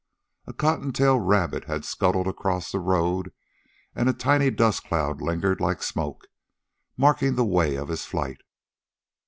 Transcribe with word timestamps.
A 0.47 0.53
cottontail 0.53 1.19
rabbit 1.19 1.65
had 1.65 1.85
scuttled 1.85 2.25
across 2.25 2.71
the 2.71 2.79
road, 2.79 3.31
and 3.93 4.09
a 4.09 4.13
tiny 4.13 4.49
dust 4.49 4.83
cloud 4.85 5.21
lingered 5.21 5.61
like 5.61 5.83
smoke, 5.83 6.25
marking 6.97 7.35
the 7.35 7.45
way 7.45 7.75
of 7.75 7.89
his 7.89 8.03
flight. 8.03 8.41